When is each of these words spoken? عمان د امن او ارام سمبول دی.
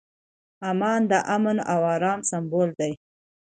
عمان 0.69 1.01
د 1.11 1.13
امن 1.35 1.57
او 1.71 1.79
ارام 1.95 2.19
سمبول 2.31 2.69
دی. 2.79 2.91